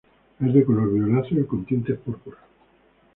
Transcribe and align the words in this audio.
Es 0.39 0.51
de 0.55 0.65
color 0.65 0.91
violáceo 0.91 1.45
con 1.45 1.63
tintes 1.63 1.99
púrpuras. 1.99 2.39